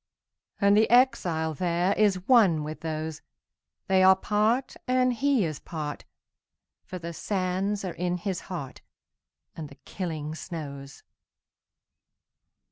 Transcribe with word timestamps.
And 0.59 0.75
the 0.75 0.89
exile 0.89 1.53
thereIs 1.53 2.15
one 2.27 2.63
with 2.63 2.79
those; 2.81 3.21
They 3.85 4.01
are 4.01 4.15
part, 4.15 4.75
and 4.87 5.13
he 5.13 5.45
is 5.45 5.59
part, 5.59 6.05
For 6.83 6.97
the 6.97 7.13
sands 7.13 7.85
are 7.85 7.93
in 7.93 8.17
his 8.17 8.39
heart, 8.49 8.81
And 9.55 9.69
the 9.69 9.77
killing 9.85 10.33
snows. 10.33 11.03